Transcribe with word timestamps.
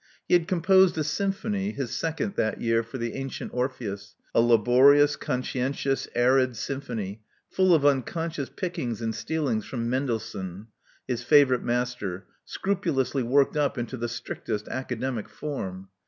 He 0.27 0.33
had 0.33 0.47
composed 0.47 0.97
a 0.97 1.03
symphony— 1.03 1.69
his 1.73 1.91
second— 1.91 2.33
that 2.35 2.59
year 2.59 2.81
for 2.81 2.97
the 2.97 3.13
Antient 3.13 3.51
Orpheus: 3.53 4.15
a 4.33 4.41
laborious, 4.41 5.15
conscientious, 5.15 6.07
arid 6.15 6.55
symphony, 6.57 7.21
full 7.51 7.71
of 7.75 7.85
unconscious 7.85 8.49
pickings 8.49 8.99
and 8.99 9.13
stealings 9.13 9.65
from 9.65 9.91
Mendelssohn, 9.91 10.69
his 11.07 11.21
favorite 11.21 11.61
master, 11.61 12.25
scrupulously 12.45 13.21
worked 13.21 13.55
up 13.55 13.77
into 13.77 13.95
the 13.95 14.09
strictest 14.09 14.67
academic 14.69 15.29
form. 15.29 15.89